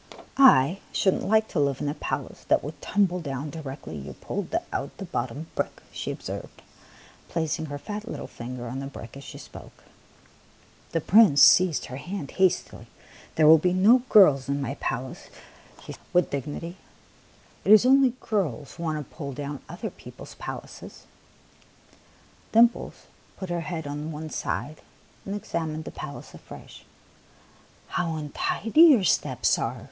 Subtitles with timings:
[0.15, 0.25] '*
[0.61, 4.51] / should n't like to live in a palace that would tumble down directly you pulled
[4.73, 6.63] out the bottom brick," she observed,
[7.29, 9.83] placing her fat little finger on the brick as she spoke.
[10.91, 12.87] The Prince seized her hand hastily."
[13.35, 15.29] There will be no girls in my palace,"
[15.83, 16.71] he said with THE PALACE ON THE FLOOR
[17.61, 21.05] 131 dignity;" it is only girls who want to pull down other people's palaces."
[22.51, 23.05] Dimples
[23.37, 24.81] put her head on one side
[25.27, 26.85] and ex amined the palace afresh."
[27.89, 29.79] How untidy your steps are